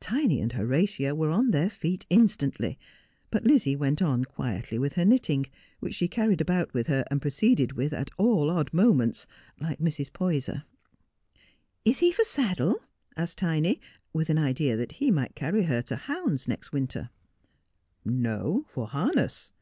[0.00, 2.78] Tiny and Horatia were on their feet instantly,
[3.30, 5.46] but Lizzie went on quietly with her knitting,
[5.80, 9.26] which she carried about with lier and proceeded with at all odd moments,
[9.58, 10.12] like Mrs.
[10.12, 10.64] Poyser.'
[11.86, 12.82] Is he for saddle?'
[13.16, 13.80] asked Tiny,
[14.12, 17.08] with an idea that he might carry her to hounds next winter.'
[18.04, 19.52] No, for harness.